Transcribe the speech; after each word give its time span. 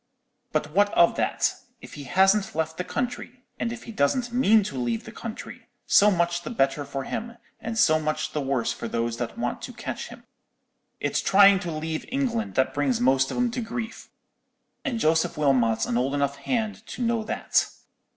But 0.51 0.71
what 0.71 0.91
of 0.95 1.15
that? 1.17 1.53
If 1.79 1.93
he 1.93 2.05
hasn't 2.05 2.55
left 2.55 2.77
the 2.77 2.83
country, 2.83 3.43
and 3.59 3.71
if 3.71 3.83
he 3.83 3.91
doesn't 3.91 4.33
mean 4.33 4.63
to 4.63 4.75
leave 4.75 5.03
the 5.03 5.11
country, 5.11 5.67
so 5.85 6.09
much 6.09 6.41
the 6.41 6.49
better 6.49 6.85
for 6.85 7.03
him, 7.03 7.37
and 7.59 7.77
so 7.77 7.99
much 7.99 8.31
the 8.31 8.41
worse 8.41 8.73
for 8.73 8.87
those 8.87 9.17
that 9.17 9.37
want 9.37 9.61
to 9.61 9.73
catch 9.73 10.07
him. 10.07 10.23
It's 10.99 11.21
trying 11.21 11.59
to 11.59 11.71
leave 11.71 12.05
England 12.07 12.55
that 12.55 12.73
brings 12.73 12.99
most 12.99 13.29
of 13.29 13.37
'em 13.37 13.51
to 13.51 13.61
grief, 13.61 14.09
and 14.83 14.99
Joseph 14.99 15.37
Wilmot's 15.37 15.85
an 15.85 15.99
old 15.99 16.15
enough 16.15 16.37
hand 16.37 16.83
to 16.87 17.03
know 17.03 17.23
that. 17.25 17.67